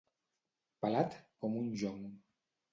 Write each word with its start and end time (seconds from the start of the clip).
Pelat 0.85 1.19
com 1.45 1.61
un 1.63 1.71
jonc. 1.85 2.21